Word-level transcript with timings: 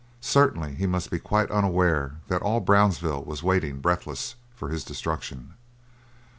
Certainly 0.19 0.73
he 0.77 0.87
must 0.87 1.11
be 1.11 1.19
quite 1.19 1.51
unaware 1.51 2.15
that 2.27 2.41
all 2.41 2.59
Brownsville 2.59 3.23
was 3.23 3.43
waiting, 3.43 3.79
breathless, 3.81 4.33
for 4.55 4.69
his 4.69 4.83
destruction. 4.83 5.53